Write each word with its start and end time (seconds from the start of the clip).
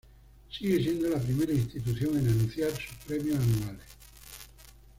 Sigue 0.49 0.81
siendo 0.81 1.09
la 1.09 1.19
primera 1.19 1.53
institución 1.53 2.17
en 2.17 2.27
anunciar 2.29 2.71
sus 2.71 2.95
premios 3.05 3.37
anuales. 3.37 3.85